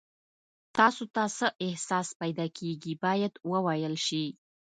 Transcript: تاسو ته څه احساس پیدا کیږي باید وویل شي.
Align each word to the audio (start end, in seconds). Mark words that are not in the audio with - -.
تاسو 0.77 1.03
ته 1.15 1.23
څه 1.37 1.47
احساس 1.65 2.07
پیدا 2.21 2.45
کیږي 2.57 2.93
باید 3.03 3.33
وویل 3.51 3.95
شي. 4.07 4.25